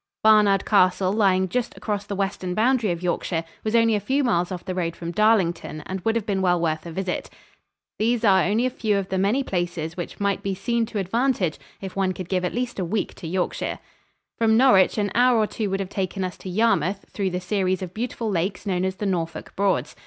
[0.23, 4.51] Barnard Castle, lying just across the western boundary of Yorkshire, was only a few miles
[4.51, 7.29] off the road from Darlington, and would have been well worth a visit.
[7.99, 11.59] These are only a few of the many places which might be seen to advantage
[11.81, 13.77] if one could give at least a week to Yorkshire.
[14.39, 17.83] From Norwich an hour or two would have taken us to Yarmouth through the series
[17.83, 19.95] of beautiful lakes known as the Norfolk Broads.